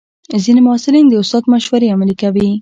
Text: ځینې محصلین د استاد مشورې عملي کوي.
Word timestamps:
ځینې 0.43 0.61
محصلین 0.63 1.05
د 1.09 1.13
استاد 1.21 1.43
مشورې 1.53 1.91
عملي 1.95 2.15
کوي. 2.21 2.49